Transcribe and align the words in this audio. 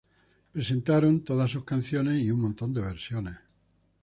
Presentaron 0.51 1.23
todas 1.23 1.51
sus 1.51 1.63
canciones 1.63 2.23
y 2.23 2.31
un 2.31 2.41
montón 2.41 2.73
de 2.73 2.81
versiones. 2.81 3.37